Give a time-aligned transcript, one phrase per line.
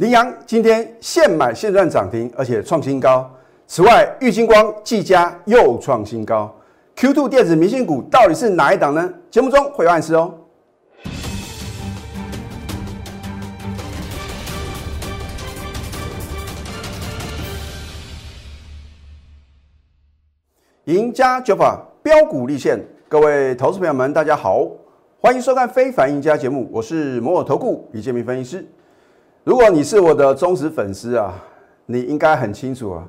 [0.00, 3.30] 羚羊今天现买现赚涨停，而且创新高。
[3.66, 6.50] 此外，玉金光、技嘉又创新高。
[6.96, 9.12] Q2 电子明星股到底是哪一档呢？
[9.30, 10.34] 节目中会有暗示哦。
[20.84, 24.66] 赢家九法标股立现，各位投资朋友们，大家好，
[25.20, 28.66] 欢迎收看《非凡赢家》节目，我是摩尔投顾李建明分析师。
[29.42, 31.32] 如果你是我的忠实粉丝啊，
[31.86, 33.04] 你应该很清楚啊，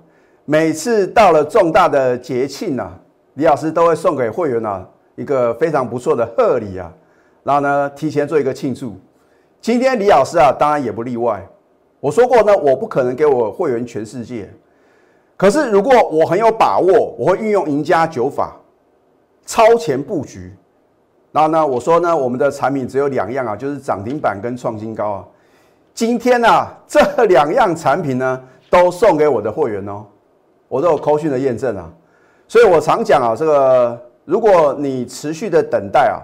[0.45, 2.97] 每次到了重大的节庆啊，
[3.33, 6.91] 李老师都会送给会员啊一个非常不错的贺礼啊，
[7.43, 8.95] 然后呢提前做一个庆祝。
[9.59, 11.45] 今天李老师啊，当然也不例外。
[11.99, 14.49] 我说过呢，我不可能给我会员全世界。
[15.35, 18.55] 可是，如果我很有把握，我会运用赢家九法，
[19.45, 20.53] 超前布局。
[21.31, 25.27] 然后呢，我说呢，我们的产品只有两样啊，就是涨停板跟创新高啊。
[25.93, 30.05] 今天呢，这两样产品呢，都送给我的会员哦，
[30.67, 31.89] 我都有扣讯的验证啊。
[32.47, 36.19] 所以我常讲啊，这个如果你持续的等待啊，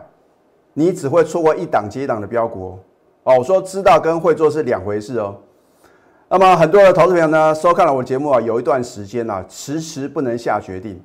[0.74, 2.80] 你只会错过一档接一档的标股哦。
[3.24, 5.36] 哦，我说知道跟会做是两回事哦。
[6.30, 11.02] 那么很多的投资朋友呢，收看了我的节目啊，有一段时间呢，迟迟不能下决定。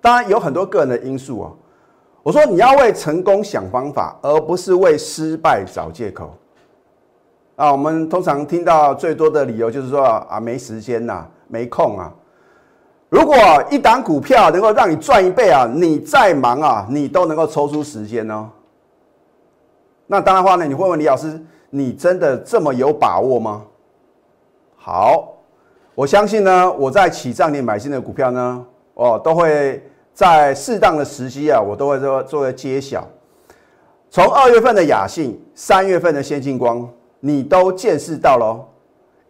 [0.00, 1.52] 当然有很多个人的因素啊。
[2.22, 6.34] 我说你要为成功想方法，而不是为失败找借口。
[7.56, 12.12] 啊，我们通常听到最多的理由就是说啊，没时间呐，没空啊。
[13.08, 13.36] 如果
[13.70, 18.48] 一档股票能够让你赚一倍啊，你再忙啊，你都能够抽出时间哦。
[20.06, 23.62] 那当然话呢，你会问李老师，你真的这么有把握吗？
[24.76, 25.34] 好，
[25.94, 29.80] 我相信呢，我在起涨点买进的股票呢，哦，都会
[30.12, 33.06] 在适当的时机啊，我都会做做个揭晓。
[34.10, 36.88] 从二月份的雅信，三月份的先进光，
[37.26, 38.62] 你都见识到了，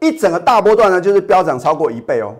[0.00, 2.34] 一整个大波段呢，就是飙涨超过一倍哦。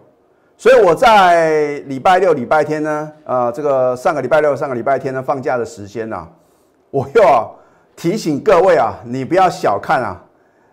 [0.57, 6.27] 所以我在礼拜六、礼拜天呢，呃，这个上个礼拜六、上个礼拜天呢，放假的时间呐，
[6.91, 7.47] 我又啊
[7.95, 10.21] 提醒各位啊，你不要小看啊。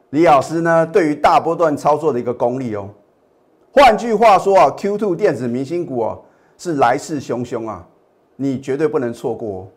[0.09, 2.89] 李老师呢，对于大波段操作的一个功力哦。
[3.71, 6.19] 换句话说啊，Q2 电子明星股哦，
[6.57, 7.85] 是来势汹汹啊，
[8.35, 9.67] 你绝对不能错过。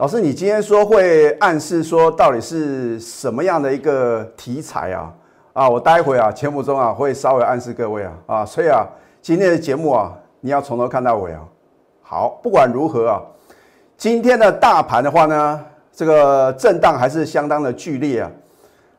[0.00, 5.12] 老师，你今天说会暗示说到底是什么样的一个题材啊？
[5.52, 8.88] 啊，我待会啊节目中啊会稍微暗示各位啊啊，所以啊
[9.20, 11.40] 今天的节目啊你要从头看到尾啊。
[12.00, 13.20] 好，不管如何啊，
[13.98, 15.60] 今天的大盘的话呢，
[15.92, 18.30] 这个震荡还是相当的剧烈啊。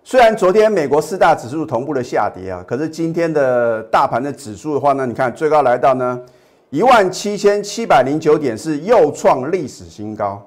[0.03, 6.21] 虽然昨天美国四大指数同步的下跌啊，可是今天的大盘的指数的话呢，你看最高来到呢
[6.69, 10.39] 一万七千七百零九点，是又创历史新高。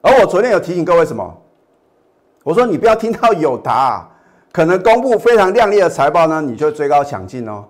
[0.00, 1.36] 而我昨天有提醒各位什么？
[2.44, 4.08] 我说你不要听到友达
[4.52, 7.64] 可能公布非常亮丽的财报呢，你就追高抢进哦。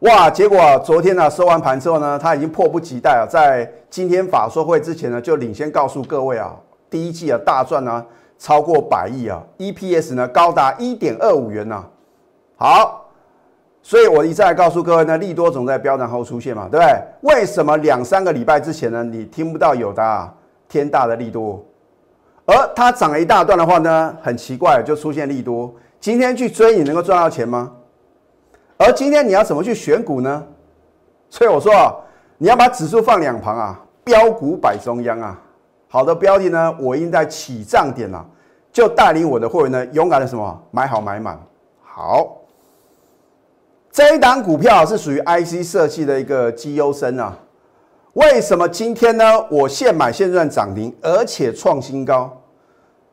[0.00, 6.54] 哇，结果昨天呢收完盘之后呢，他已经迫不及待啊，在今天法说会之前呢，就领先告诉各位啊，
[6.88, 8.04] 第一季啊大赚呢。
[8.40, 11.84] 超过百亿啊，EPS 呢高达一点二五元呐。
[12.54, 13.10] 好，
[13.82, 17.02] 所以我一再告诉各位呢，利多总在飙涨后出现嘛，对不对？
[17.22, 20.34] 为什么两三个礼拜之前呢，你听不到有的
[20.68, 21.60] 天大的利多，
[22.48, 25.70] 而它涨了一大段的话呢，很奇怪就出现利多。
[26.00, 27.70] 今天去追你能够赚到钱吗？
[28.78, 30.42] 而今天你要怎么去选股呢？
[31.28, 31.92] 所以我说啊，
[32.38, 35.38] 你要把指数放两旁啊，标股摆中央啊。
[35.88, 38.24] 好的标的呢，我应在起涨点啊，
[38.72, 41.38] 就带领我的会员呢，勇敢的什么买好买满。
[41.82, 42.38] 好，
[43.92, 47.36] 这一档股票是属于 IC 设计的一个绩优生啊。
[48.14, 49.24] 为什么今天呢？
[49.50, 52.34] 我现买现赚涨停，而且创新高。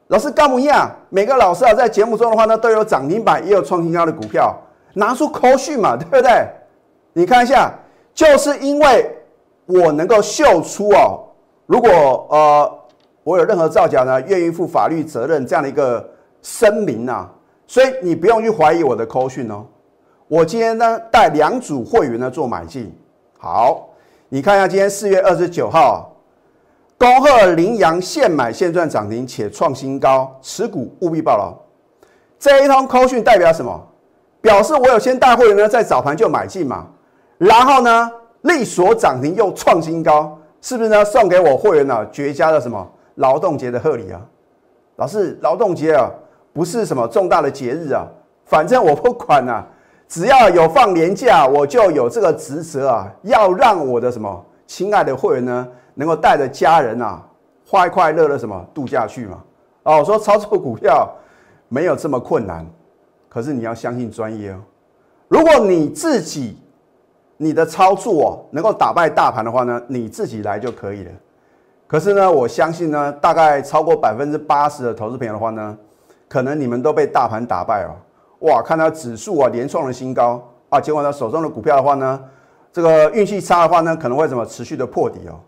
[0.08, 0.90] 老师干不一样？
[1.10, 4.56] 每个老师啊，在节目中的话呢，都有涨停板，也有创新高的股票，
[4.94, 6.48] 拿出口讯嘛，对不对？
[7.14, 7.74] 你看一下，
[8.14, 9.10] 就是因为
[9.66, 11.22] 我能够秀出哦。
[11.66, 11.90] 如果
[12.30, 12.80] 呃
[13.24, 16.08] 我有任何造假呢，愿意负法律责任这样的一个
[16.44, 17.28] 声明啊，
[17.66, 19.66] 所以你不用去怀疑我的扣讯哦。
[20.28, 22.96] 我今天呢带两组会员呢做买进，
[23.40, 23.90] 好，
[24.30, 26.15] 你看一下今天四月二十九号，
[26.98, 31.54] 恭贺羚羊现买现赚涨停且创新高，持股务必报牢。
[32.40, 33.88] 这一通扣讯代表什么？
[34.42, 36.88] 表示我有先带会员呢在早盘就买进嘛，
[37.38, 38.12] 然后呢
[38.42, 40.38] 力所涨停又创新高。
[40.62, 41.06] 是不是呢？
[41.06, 44.20] 送给我会员呢绝佳的什么劳动节的贺礼啊？
[44.96, 46.10] 老师，劳动节啊，
[46.54, 48.04] 不是什么重大的节日啊，
[48.46, 49.64] 反正我不管啊，
[50.08, 57.20] 只要有放年假，我就有这个职责啊，要让我的什么亲爱的会员呢，能够带着家人啊，
[57.68, 59.42] 快快乐乐什么度假去嘛。
[59.84, 61.10] 哦，我说操作股票
[61.68, 62.66] 没有这么困难，
[63.28, 64.60] 可是你要相信专业哦。
[65.28, 66.60] 如果你自己
[67.38, 71.12] 你的操作能够打败大盘的话呢，你自己来就可以了。
[71.88, 75.78] 可是呢，我相信呢，大概超过百分之八十的投资朋友的话呢，
[76.28, 77.96] 可能你们都被大盘打败了。
[78.40, 82.20] 哇，看到指数啊连创了新高啊，结果呢手中的股票的话呢，
[82.72, 85.40] 这个运气差的话呢，可能会怎么持续的破底哦。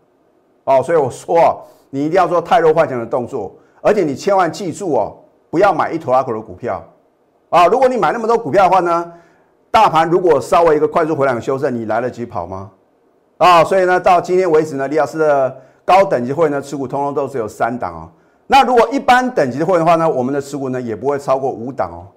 [0.68, 5.16] 哦，所以我说哦，你一定要做太弱幻想的动作，而且你千万记住哦，
[5.50, 6.84] 不要买一坨拉股的股票
[7.50, 7.66] 啊。
[7.68, 9.14] 如果你买那么多股票的话呢，
[9.72, 12.69] 大盘如果稍微一个快速回档修正，你来得及跑吗？
[13.38, 18.12] 啊，所以呢，到今天为止呢，李老师的高等级会呢持股通通都只有三档哦。
[18.48, 22.08] 那如果一般等级的会的话呢，我们的持股呢也不会超过五档哦。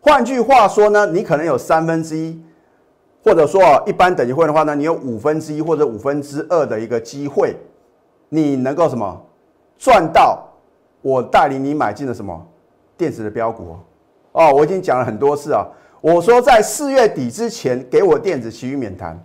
[0.00, 2.42] 换句话说呢，你可能有三分之一，
[3.22, 7.54] 或者说一般等级会的话呢，你有五分之一或者五分之二的一个机会，
[8.30, 9.20] 你能够什么
[9.76, 10.42] 赚到
[11.02, 12.46] 我带领你买进的什么
[12.96, 13.78] 电子的标股哦。
[14.32, 15.66] 哦，我已经讲了很多次啊。
[16.00, 19.22] 我说在四月底之前给我电子其余免谈。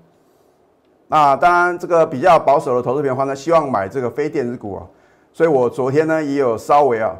[1.08, 4.84] 那当然，这个比较保守的投资品的话呢，希望买这个非电子股啊。
[5.32, 7.16] 所以我昨天呢也有稍微啊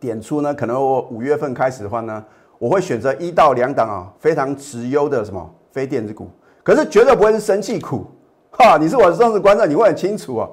[0.00, 2.24] 点出呢，可能我五月份开始的话呢，
[2.58, 6.30] 我会选择一到两档啊非常直优的什么非电子股，
[6.62, 8.06] 可是绝对不会是生气股
[8.50, 8.78] 哈。
[8.78, 10.48] 你是我的忠实观众，你会很清楚啊。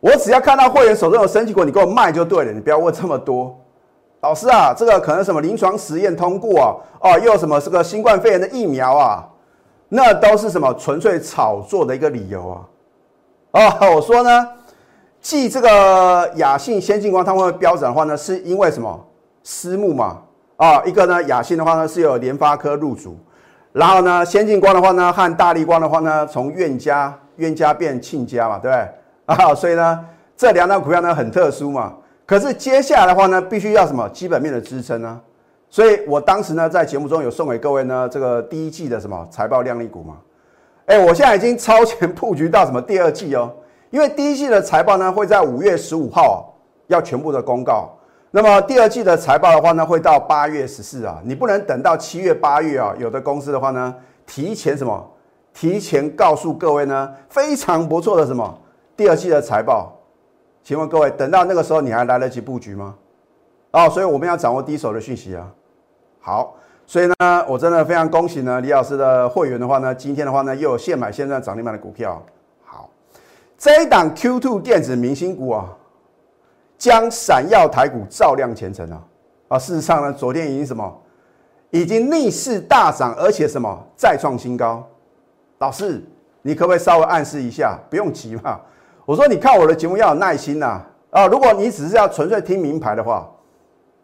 [0.00, 3.56] 我只要看到会员手中有升级股，你给我卖就对了，你不要问这么多。
[4.22, 6.68] 老师啊，这个可能什么临床实验通过啊？
[7.00, 9.26] 哦，又有什么这个新冠肺炎的疫苗啊？
[9.88, 12.48] 那都是什么纯粹炒作的一个理由
[13.52, 13.76] 啊？
[13.80, 14.48] 哦，我说呢，
[15.20, 19.06] 继这个雅信、先进光它会标准的话呢，是因为什么？
[19.42, 20.18] 私募嘛。
[20.56, 23.16] 啊，一个呢，雅信的话呢是有联发科入主，
[23.72, 28.88] 然后呢，先进光的话呢和大力光的话呢从冤家冤家变亲家嘛，对不对？
[29.38, 30.04] 啊，所以呢，
[30.36, 31.94] 这两档股票呢很特殊嘛。
[32.26, 35.20] 可是接下来的话呢，必须要什么基本面的支撑呢？
[35.68, 40.16] 所以我当时呢，在节目中有送给各位呢，这个第一季的什么财报靓丽股嘛。
[40.86, 43.52] 哎，我现在已经超前布局到什么第二季哦，
[43.90, 46.52] 因为第一季的财报呢会在五月十五号
[46.88, 47.96] 要全部的公告，
[48.32, 53.94] 那么第二季的财报的话呢会到八月十四啊，你不能等到七月八月啊，有的公司的话呢
[54.26, 55.08] 提前什么
[55.54, 58.58] 提前告诉各位呢非常不错的什么
[59.00, 59.98] 第二季的财报。
[60.62, 62.94] 请问各位，等到那个时候你还来得及布局吗？
[63.70, 65.50] 哦，所以我们要掌握第一手的讯息啊。
[66.20, 66.54] 好，
[66.86, 72.22] 所以呢，我真的非常恭喜呢，李老师的会员的话呢，今天的话呢，又有现买现赚涨停板的股票。
[72.62, 72.90] 好，
[73.56, 75.74] 这一档 Q2 电子明星股啊，
[76.76, 79.02] 将闪耀台股照亮前程啊！
[79.48, 81.02] 啊，事实上呢，昨天已经什么，
[81.70, 84.86] 已经逆势大涨，而且什么再创新高。
[85.56, 86.04] 老师，
[86.42, 87.78] 你可不可以稍微暗示一下？
[87.88, 88.60] 不用急嘛。
[89.10, 90.80] 我说，你看我的节目要有耐心呐
[91.10, 91.26] 啊！
[91.26, 93.28] 如果你只是要纯粹听名牌的话，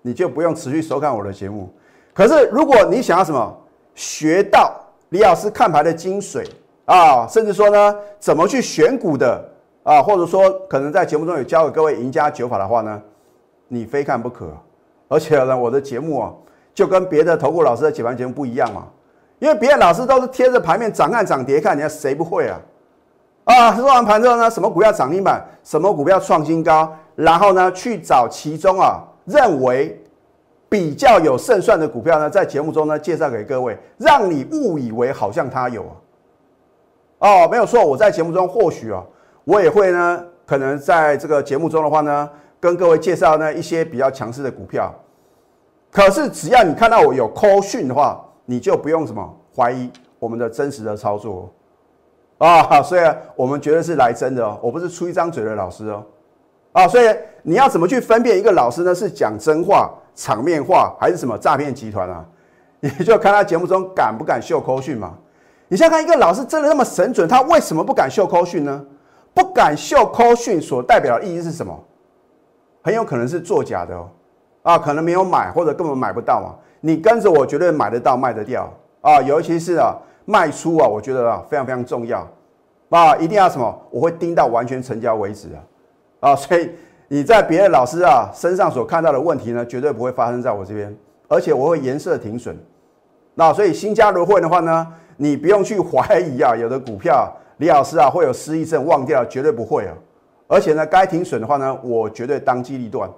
[0.02, 1.72] 你就不用持续收看我的节目。
[2.12, 3.56] 可是，如果你想要什么
[3.94, 4.74] 学到
[5.10, 6.44] 李老师看牌的精髓
[6.86, 9.48] 啊，甚至说呢，怎么去选股的
[9.84, 13.00] 啊，或者说可能在节目中有教给各位赢家九法的话呢，
[13.68, 14.48] 你非看不可。
[15.06, 16.34] 而且呢，我的节目啊，
[16.74, 18.86] 就跟别的投顾老师的解盘节目不一样嘛，
[19.38, 22.60] 因为别的老师都是贴着盘面涨看涨跌看，你看谁不会啊？
[23.46, 30.02] 啊，做完盘之后呢，什么股票涨停板，什么股票创新高，然后呢，去找其中啊认为
[30.68, 35.94] 比较有胜算的股票呢，在节目中呢介绍给各位，让你误以为好像它有啊。
[37.20, 39.00] 哦，没有错，我在节目中或许啊，
[39.44, 44.92] 我也会呢，可能在这个节目中的话呢，跟各位介绍呢一些比较强势的股票。
[45.92, 49.88] 可是只要你看到我有 call 讯的话，你就不用什么怀疑
[50.18, 51.48] 我们的真实的操作。
[52.38, 53.02] 啊，所以
[53.34, 56.04] 我们绝对是来真的哦，我不是出一张嘴的老师哦。
[56.72, 58.94] 啊，所以你要怎么去分辨一个老师呢？
[58.94, 62.22] 是讲真话、场面话，还是什么诈骗集团啊？
[62.80, 65.14] 你就看他节目中敢不敢秀口讯嘛。
[65.68, 68.84] 你现在看一个老师真的那么神准，他为什么不敢秀口讯呢？
[69.32, 71.74] 不敢秀口讯所代表的意义是什么？
[72.82, 74.08] 很有可能是作假的哦。
[74.62, 76.54] 啊，可能没有买，或者根本买不到嘛。
[76.82, 79.96] 你跟着我绝对买得到、卖得掉啊，尤其是啊。
[80.26, 82.28] 卖出啊，我觉得啊非常非常重要，
[82.90, 83.82] 啊，一定要什么？
[83.90, 86.68] 我会盯到完全成交为止啊，啊， 所以
[87.08, 90.94] 你在别的老师啊身上所看到的问题呢，绝对不会发生在我这边，
[91.28, 92.58] 而且我会颜色停损。
[93.34, 99.94] 那所以新加入会的话呢，你不用去怀疑啊，有的股票李老师啊会有失忆症忘掉，绝对不会啊。
[100.48, 103.08] 而且呢，该停损的话呢，我绝对当机立断。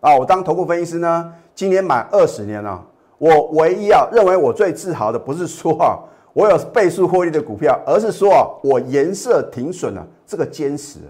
[0.00, 2.80] 啊，我当头部分析师呢，今年满二十年了，
[3.18, 5.98] 我唯一啊认为我最自豪的不是说啊。
[6.32, 11.00] 我有倍数获利的股票，而是说，我颜色停损了，这个坚持，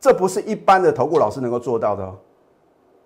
[0.00, 2.16] 这不是一般的投顾老师能够做到的哦。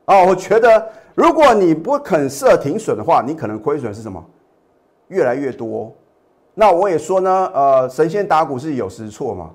[0.05, 4.25] 哦，我觉得如果你不肯设停损的话，你可能亏损是什么？
[5.09, 5.93] 越来越多。
[6.55, 9.51] 那我也说呢，呃，神仙打鼓是有时错嘛。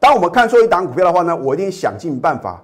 [0.00, 2.62] 当我们看错一档股票的话呢，我一定想尽办法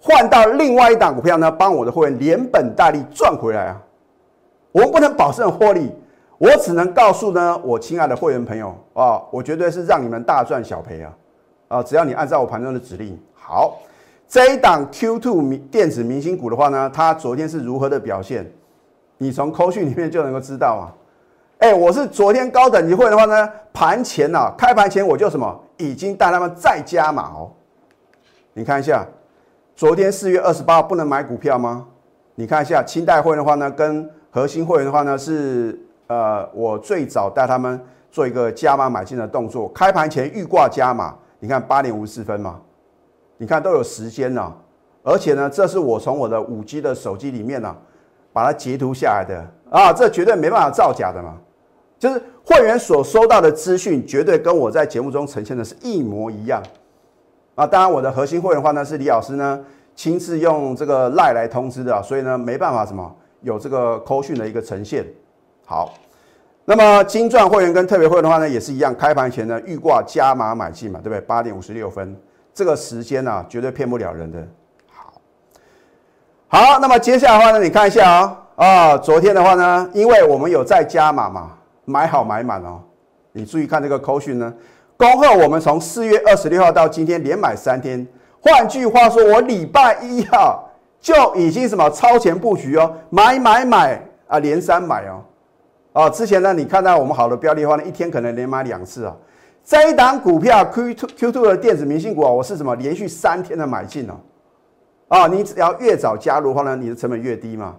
[0.00, 3.82] 换到另外一档股票呢，帮我的会员连本带利赚回来啊。
[4.72, 5.90] 我们不能保证获利，
[6.38, 11.12] 我只能告诉呢，我亲爱的会员朋友啊，我绝对是让你们大赚小赔啊。
[11.68, 13.78] 啊，只要你按照我盘中的指令，好，
[14.26, 18.50] 这一档 Q2 明电子明星股的话呢，它昨天是如何的表现？
[19.18, 20.88] 你从扣讯里面就能够知道啊。
[21.58, 27.50] 哎，我是昨天高等级会的话呢，盘前呐，开盘前我就什么，已经带他们再加码哦。
[28.54, 29.04] 你看一下，
[29.74, 31.86] 昨天四月二十八号不能买股票吗？
[32.36, 42.60] 你看一下清代会的话呢，跟核心会员的话呢，是呃，我最早带他们做一个加码买进的动作，开盘前预挂加码，你看八点五四分嘛，
[43.36, 44.52] 你看都有时间呢，
[45.02, 47.74] 而且呢，这是我从我的五 G 的手机里面呢，
[48.32, 51.36] 把它截图下来的啊，这绝对没办法造假的嘛。
[51.98, 56.62] 就是会员所收到的资讯，绝对跟我在节目中呈现的是一模一样
[57.56, 57.66] 啊！
[57.66, 59.60] 当然，我的核心会员话呢，是李老师呢
[59.96, 65.04] 亲自用这个赖来通知的，所以呢没办法什么有这个扣讯的一个呈现。
[65.68, 65.92] 好，
[66.64, 71.20] 那么金钻会员跟特别会员的话呢，也是一样，开盘前呢预挂加码买进嘛，对不对？
[71.20, 72.16] 八点五十六分，
[72.54, 74.42] 这个时间呢绝对骗不了人的。
[74.90, 75.12] 好，
[76.48, 81.52] 好，那么接下来的话呢，你看一下啊啊，昨天的话呢，因为我们有在加码嘛。
[81.84, 82.82] 买好买满哦，
[83.32, 84.52] 你注意看这个扣讯呢。
[84.98, 88.06] 恭贺我们从四月二十六号到今天连买三天。
[88.42, 90.68] 换句话说，我礼拜一号
[91.00, 95.24] 就已经什么超前布局哦，买买买啊，连三买哦。
[95.98, 99.16] 哦，之前呢，你看到我们好的标的话呢，一天可能连买两次啊。
[99.64, 104.14] 这一档股票 Q two Q two 的电子明星股啊，我是什么连续三天的买进哦。
[105.08, 107.74] 啊，你只要越早加入的话呢，你的成本越低嘛。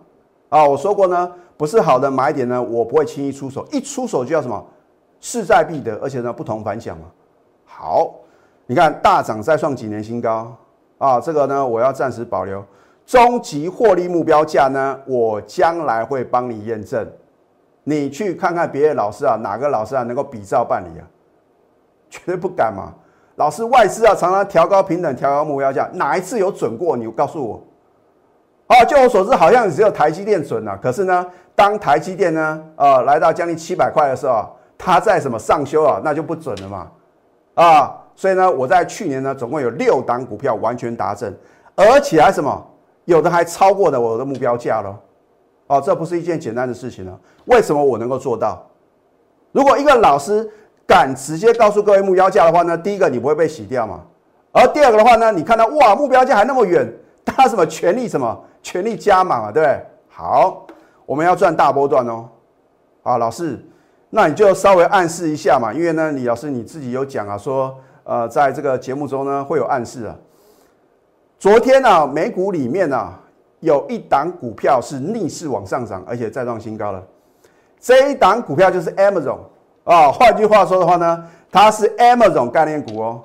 [0.50, 1.32] 啊，我说过呢。
[1.56, 4.66] 不是好的买点呢，我不会轻易出手，一出手就要什么
[5.22, 7.06] 势在必得，而且呢不同凡响嘛。
[7.66, 8.16] 好，
[8.66, 10.54] 你看大涨再创几年新高
[10.98, 12.62] 啊，这个呢我要暂时保留。
[13.06, 17.06] 终极获利目标价呢，我将来会帮你验证。
[17.90, 21.04] 你去看看别的老师啊，哪个老师啊能够比照办理啊？
[22.10, 22.94] 绝对不敢嘛。
[23.36, 26.96] 老师外资啊常常调高平等，调高目标价，哪一次有准过？
[26.96, 27.64] 你告诉我。
[28.68, 30.78] 啊，就我所知，好像只有台积电准了。
[30.78, 36.88] 可是呢，当台积电呢，呃，来到将近七百块的时候，它在什么上修啊，那就不准了嘛。
[37.56, 41.36] 啊，所以呢，我在去年呢，总共有六档股票完全达阵，
[41.76, 42.68] 而且还什么，
[43.06, 44.96] 有的还超过了我的目标价了。
[45.70, 47.18] 哦，这不是一件简单的事情呢。
[47.46, 48.68] 为什么我能够做到？
[49.52, 50.50] 如果一个老师
[50.88, 54.02] 敢直接告诉各位目标价的话呢，第一个你不会被洗掉嘛。
[54.52, 56.92] 而第二个的话呢，你看到哇，目标价还那么远，
[57.24, 58.44] 他什么权利什么？
[58.64, 59.86] 全力加码嘛，对不对？
[60.10, 60.66] 好，
[61.06, 62.28] 我们要赚大波段哦。
[63.04, 63.64] 啊，老师，
[64.10, 70.16] 那你就稍微暗示一下嘛，因为呢，李老师你自己有讲啊，说呃，在这个节目中呢会有暗示啊。
[71.38, 73.14] 昨天呢，美股里面呢
[73.60, 77.04] 有一档股票是逆势往上涨，而且再创新高了。
[77.80, 79.40] 这一档股票就是 Amazon
[79.84, 83.24] 啊，换句话说的话呢，它是 Amazon 概念股哦。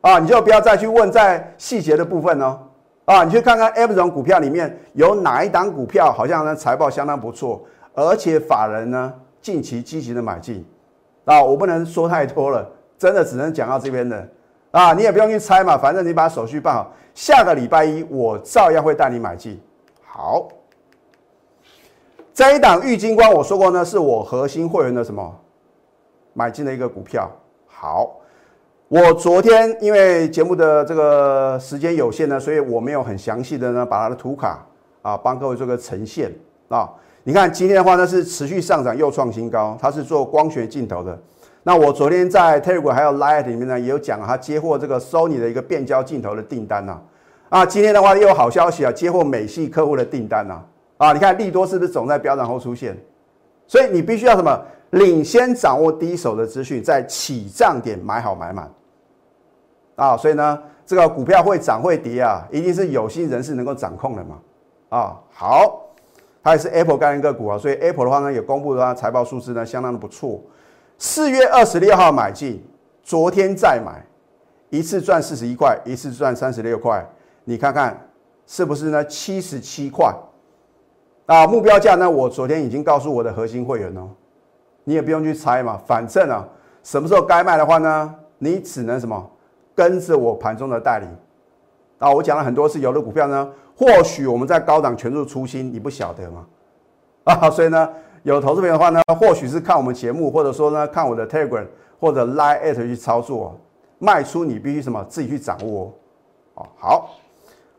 [0.00, 2.58] 啊，你就不要再去问在细节的部分哦。
[3.04, 7.62] 啊，你去看看 Amazon 股票里面有哪一档股票，好像呢财报相当不错，
[7.94, 10.64] 而且法人呢近期积极的买进。
[11.24, 12.68] 啊，我不能说太多了，
[12.98, 14.28] 真的只能讲到这边的。
[14.72, 19.60] 啊，你也不用去猜嘛，反正你把手续办好，下个礼拜一我照样会带你买进。
[20.04, 20.48] 好，
[22.34, 25.40] 这一档玉金光，我说过呢，是我核心会员的什么
[26.32, 27.30] 买进的一个股票。
[27.68, 28.18] 好。
[28.88, 34.66] 我昨天因为节目的这个时间有限呢，所以我没有很详细的呢把它的图卡
[35.00, 36.30] 啊帮各位做个呈现
[36.68, 36.92] 啊。
[37.24, 41.18] 你看今天的话呢是持续上涨又创新高，它是做光学镜头的。
[41.64, 47.00] 那我昨天在 Telegram 还有 Light 里面呢也有讲，它接获这个 Sony 的一个变焦镜头的订单呐。
[47.48, 50.60] 啊，今天的话又有好消息啊，接获美系客户的订单呐。
[50.96, 52.96] 啊，你看利多是不是总在飙涨后出现？
[53.66, 58.68] 所以你必须要什么领先掌握第一手的资讯，在起涨点买好买满。
[59.94, 64.38] 啊，所以呢，这个股票会涨会跌啊，一定是有心人士能够掌控的嘛。
[64.88, 65.80] 啊，好，
[66.42, 70.40] 它也是 Apple 概念个股啊，所以 Apple 的话呢，也公布了它财报数字呢，相当的不错。
[71.04, 72.64] 四月二十六号买进，
[73.02, 74.06] 昨天再买，
[74.70, 77.04] 一次赚四十一块，一次赚三十六块，
[77.42, 78.08] 你看看
[78.46, 79.04] 是不是呢？
[79.06, 80.14] 七十七块
[81.26, 82.08] 啊，目标价呢？
[82.08, 84.10] 我昨天已经告诉我的核心会员哦，
[84.84, 86.46] 你也不用去猜嘛，反正啊，
[86.84, 89.28] 什么时候该卖的话呢，你只能什么？
[89.74, 91.08] 跟着我盘中的带领
[91.98, 96.46] 啊，我讲了很多次，有的股票呢，或许我们在高档全数出新，你不晓得吗？
[97.24, 97.88] 啊，所以呢，
[98.24, 101.64] 有投资朋友的话呢，或许是看我们节目，或者说呢，看我的 Telegram
[102.00, 103.56] 或者 Line 去操作，
[104.00, 105.96] 卖出你必须什么自己去掌握
[106.54, 106.66] 哦。
[106.76, 107.10] 好，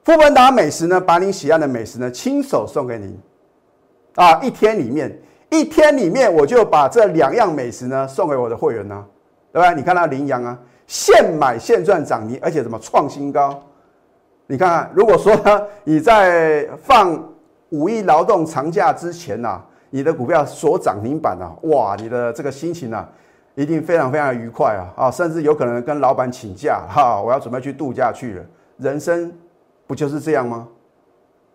[0.05, 3.19] 富本达美食呢，把你喜爱的美食呢，亲手送给您
[4.15, 5.13] 啊，一天里面，
[5.50, 9.05] 一天里面我就把这两样美食呢送给我的会员呢，
[9.51, 9.73] 对吧？
[9.73, 10.57] 你看那羚羊啊，
[10.88, 13.62] 现买现赚涨停，而且什么创新高？
[14.47, 17.33] 你看看，如果说呢，你在放。
[17.74, 23.10] 五一劳动长假之前呐，你的股票锁涨停板啊，哇，你的这个心情啊，
[23.56, 28.44] 一定非常非常愉快啊啊，甚至有可能跟老板请假哈，我要准备去度假去了。
[28.77, 29.34] 人生
[29.88, 30.68] 不就是这样吗？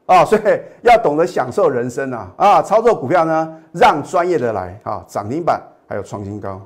[0.06, 0.42] 啊，所以
[0.82, 6.60] 要懂得享受人生啊啊，操作股票呢，让专业的来啊，涨停板还有创新高。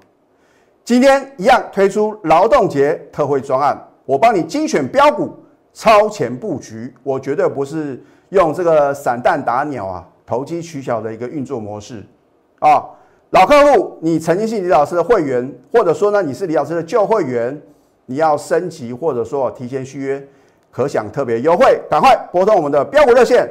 [0.82, 5.36] 今天一样推出劳动节特惠专案，我帮你精选标股，
[5.74, 8.02] 超前布局，我绝对不是。
[8.32, 12.02] 用这个散弹打鸟啊，投机取巧的一个运作模式
[12.60, 12.82] 啊，
[13.30, 17.60] 老客户，你曾经是李老师的会员，或者说呢你是李老师的旧会员，
[18.06, 20.26] 你要升级或者说提前续约，
[20.70, 23.46] 可享特别优惠，赶快拨通我们的标股热线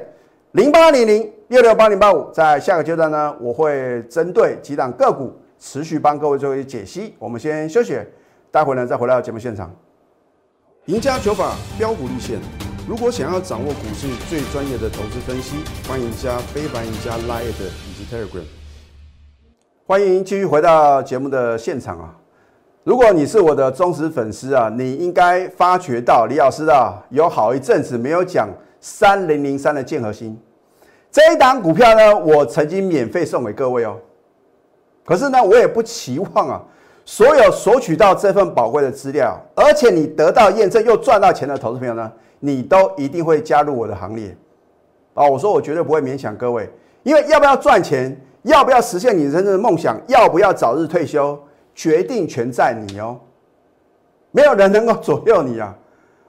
[0.54, 7.14] 零八零零六六八零八五，在下个阶段呢，我会针对几档个股持续帮各位做一些解析。
[7.20, 8.00] 我们先休息，
[8.50, 9.72] 待会呢再回到节目现场，
[10.86, 12.71] 赢家九法标股立线。
[12.92, 15.56] 如果想要掌握股市最专业的投资分析，
[15.88, 18.44] 欢迎加非凡、加 Line 以及 Telegram。
[19.88, 22.14] 欢迎继续回到节目的现场啊！
[22.84, 28.50] 如果你是我的忠实粉丝啊，你应该发觉到李老师啊，有好一阵子没有讲
[28.82, 30.38] 三零零三的建和新
[31.10, 33.98] 这一档股票呢，我曾经免费送给各位哦。
[35.06, 36.62] 可是呢，我也不期望啊，
[37.06, 42.12] 所有索取到这份宝贵的资料，而且你得到验证又赚到钱的投资朋友呢？
[42.44, 44.36] 你都一定会加入我的行列
[45.14, 45.24] 啊！
[45.26, 46.68] 我说我绝对不会勉强各位，
[47.04, 51.40] 因为要不要赚钱，要不要实现你真正的梦想，要不要早日退休，
[51.76, 53.20] 决定权在你哦。
[54.32, 55.78] 没有人能够左右你啊，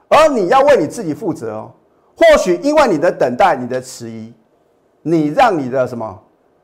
[0.07, 1.71] 而你要为你自己负责哦。
[2.15, 4.31] 或许因为你的等待，你的迟疑，
[5.01, 6.21] 你让你的什么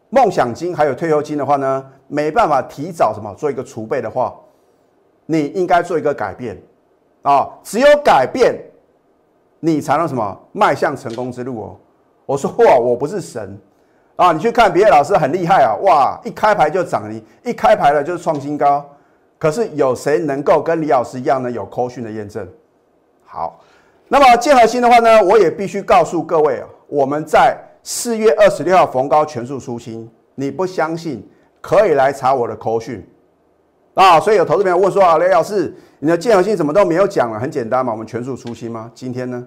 [0.09, 4.35] 梦想金还有退休金的话呢，没办法提早什么做一个储备的话，
[5.25, 6.55] 你应该做一个改变
[7.23, 7.49] 啊！
[7.63, 8.55] 只有改变。
[9.59, 11.75] 你才能什么迈向成功之路哦？
[12.25, 13.59] 我说哇，我不是神
[14.15, 14.31] 啊！
[14.31, 18.85] 你去看别的老师很厉害啊，哇，一开牌就涨停，一开牌了就是创新高。
[19.37, 21.49] 可是有谁能够跟李老师一样呢？
[21.49, 22.47] 有科讯的验证。
[23.25, 23.59] 好，
[24.07, 31.27] 那么建和新的话呢，我也必须告诉各位啊，我们在四月二十六号逢高全数出清，你不相信
[31.61, 33.07] 可以来查我的科讯
[34.03, 34.19] 啊。
[34.19, 35.73] 所以有投资朋友问说啊，雷老师。
[36.01, 37.37] 你的建和性怎么都没有讲了？
[37.37, 38.89] 很简单嘛，我们全数出清吗？
[38.95, 39.45] 今天呢，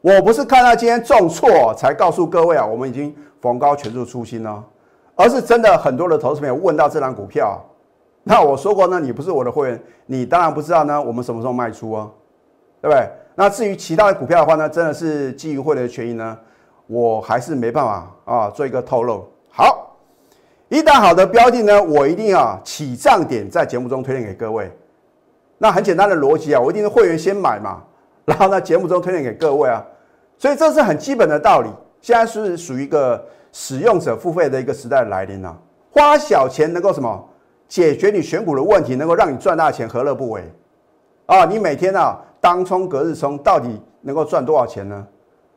[0.00, 4.64] 我不是看到今天重挫才告诉各位啊，我们已经逢高全数出清了，
[5.14, 7.64] 而是真的很多的投资朋友问到这张股票，
[8.24, 12.10] 那我说过呢，你不是我的会员，你当然不知道呢，我们什么时候卖出啊，
[12.82, 13.08] 对不对？
[13.36, 16.36] 那至于其他的股票的话呢，真的是基于会员的权益呢，
[16.88, 19.24] 我还是没办法啊做一个透露。
[19.48, 19.85] 好，
[20.68, 24.70] 一旦好的标的呢，我一定要起涨点在节目中推荐给各位。
[25.58, 27.82] 那很简单的逻辑啊，我一定是会员先买嘛，
[28.24, 29.84] 然后呢节目中推荐给各位啊，
[30.36, 31.70] 所以这是很基本的道理。
[32.00, 35.56] 现在是属于一个使用者付费的一个时代来临啊，
[35.90, 37.28] 花小钱能够什么
[37.68, 40.42] 解决你选股的问题，能够让你赚大钱，何乐不为
[41.26, 41.44] 啊？
[41.44, 45.06] 你每天啊当冲隔日冲，到底能够赚多少钱呢？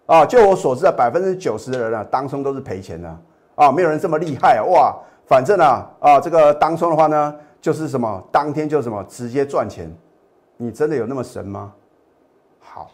[0.06, 3.20] 啊，就我所知的百分之九十的人啊，当冲都是赔钱的啊，
[3.60, 4.62] 啊没有人这么厉害！
[4.62, 4.96] 哇，
[5.28, 7.36] 反正啊啊这个当冲的话呢。
[7.62, 9.94] 就是什么，当天就什么直接赚钱，
[10.56, 11.74] 你真的有那么神吗？
[12.58, 12.90] 好，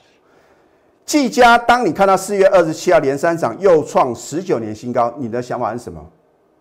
[1.05, 6.03] 技嘉，当你看到四月二十七号连三涨，又创十九年新高，你的想法是什么？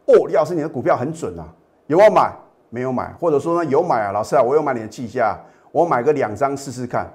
[0.05, 1.49] 哦，李老师，你的股票很准啊，
[1.87, 2.31] 有没有买？
[2.69, 4.13] 没有买，或者说呢有买啊？
[4.13, 5.35] 老师啊，我有买你的技嘉，
[5.73, 7.11] 我买个两张试试看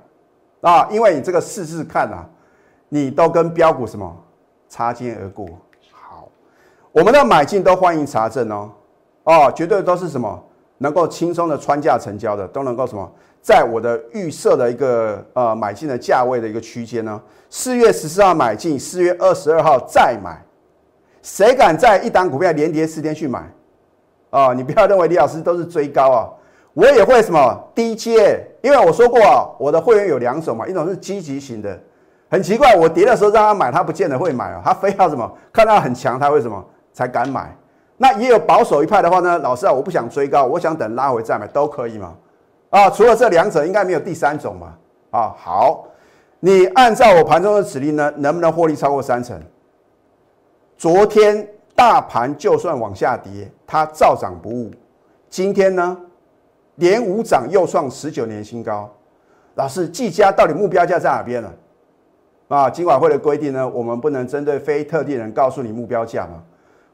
[0.61, 2.27] 啊，因为你这个试试看啊，
[2.89, 4.11] 你都跟标股什么
[4.67, 5.47] 擦肩而过。
[6.91, 8.69] 我们的买进都欢迎查证哦，
[9.23, 10.43] 哦，绝对都是什么？
[10.79, 13.09] 能够轻松的穿价成交的，都能够什么？
[13.41, 17.21] 在我的预设的一个呃买进的价位的一个区间呢？
[17.49, 20.41] 四月十四号买进，四月二十二号再买，
[21.21, 23.47] 谁敢在一档股票连跌四天去买？
[24.31, 26.29] 啊，你不要认为李老师都是追高啊，
[26.73, 31.79] 我也会什么低阶，因为我说过啊，我的会员有两种嘛，一种是积极型的，
[32.29, 37.55] 很奇怪，我跌的时候让他买，他不见得会买啊，他非要什么看到很强，他会什么才敢买。
[37.97, 42.15] 那也有保守一派的话呢，老师啊，我不想追高，我想等拉回再买，都可以嘛。
[42.69, 44.73] 啊，除了这两者，应该没有第三种嘛。
[45.11, 45.85] 啊，好，
[46.39, 49.37] 你按照我盘中的指令呢，能不能获利超过三成？
[50.77, 54.71] 昨天大盘就算往下跌，它照涨不误。
[55.29, 55.97] 今天呢，
[56.75, 58.89] 连五涨又创十九年新高。
[59.55, 61.51] 老师，技嘉到底目标价在哪边呢？
[62.47, 66.41] 啊，金管会的规定呢，我们不能针对非特定人告诉你目标价嘛。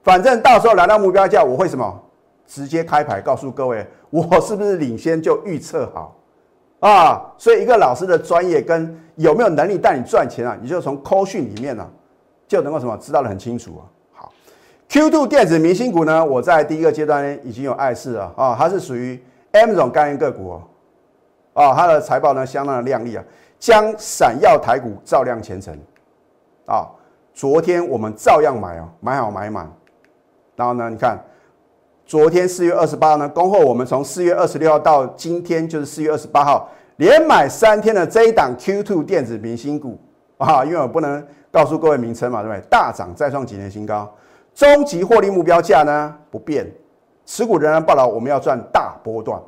[0.05, 2.01] 反正到时候来到目标价，我会什么？
[2.47, 6.15] 直接开牌告诉各位， 我是不是领先就预测好
[6.79, 7.33] 啊？
[7.39, 11.89] 所以一个老师的专业跟有没有能力带你赚钱啊，你就从扣讯里面呢
[12.47, 13.81] 就能够什么知道的很清楚啊。
[14.13, 14.33] 好
[14.89, 19.19] ，Q2 电子明星股呢，我在第一个阶段已经有暗示了啊，它是属于
[19.53, 20.61] M 种概念个股哦，
[21.63, 23.23] 啊，它的财报呢相当的亮丽啊，
[23.57, 25.75] 将闪耀台股照亮前程
[26.67, 26.87] 啊。
[27.33, 29.67] 昨天我们照样买哦，买好买满，
[30.55, 31.19] 然后呢，你看。
[32.07, 39.99] 昨天四月二十八呢，恭贺我们从四月二十六号到今天就是四月二十八号，连买三天的这一档 Q2 电子明星股
[40.37, 42.61] 啊，因为我不能告诉各位名称嘛，对不对？
[42.69, 44.07] 大涨再创几年新高，
[44.53, 46.71] 终极获利目标价呢不变，
[47.25, 49.41] 持股仍然报道我们要赚大波段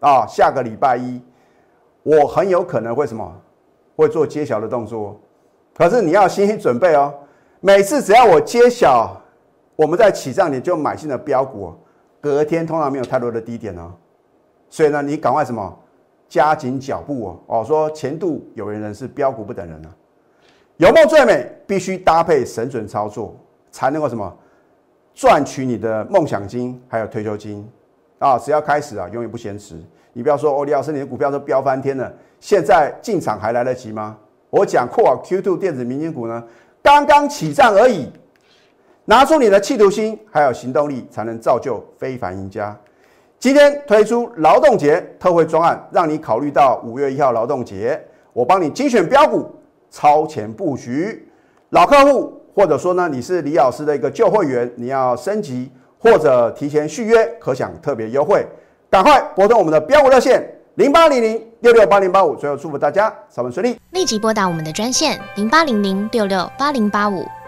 [0.00, 0.26] 啊。
[0.26, 1.20] 下个礼拜一，
[2.02, 3.30] 我很有可能会什么
[3.94, 5.20] 会做揭晓的动作，
[5.76, 7.12] 可是你要心理准备哦。
[7.60, 9.19] 每次只要我揭晓，
[9.80, 11.72] 我们在起涨点就买进的标股。
[12.20, 13.90] 隔天通常没有太多的低点哦，
[14.68, 15.74] 所以呢，你赶快什么
[16.28, 19.88] 加紧脚步哦哦，说前度有缘人是标股不等人啊，
[20.76, 23.34] 有梦最美必须搭配神准操作，
[23.70, 24.36] 才能够什么
[25.14, 27.66] 赚取你的梦想金还有退休金
[28.18, 28.38] 啊！
[28.38, 29.82] 只要开始啊，永远不嫌迟。
[30.12, 34.18] 你不要说哦，李老师你的股票都飙翻天了，现在进场还来得及吗？
[34.50, 36.44] 我讲过啊，Q2 电子民营股呢，
[36.82, 38.12] 刚刚起涨而已。
[39.10, 42.78] 拿出你的企图心，还有行动力，才能造就非凡赢家。
[43.40, 48.00] 今天推出劳动节特惠专案，让你考虑到五月一号劳动节，
[48.32, 49.50] 我帮你精选标股，
[49.90, 51.28] 超前布局。
[51.70, 58.46] 老客户或者说呢，你是李老师的一个旧会员，你要升级或者提前续约，可享特别优惠。
[58.88, 60.40] 赶快拨通我们的标股热线
[60.76, 62.36] 零八零零六六八零八五。
[62.36, 67.24] 最后祝福大家上班顺利，立即拨打我们的专线零八零零六六八零八五。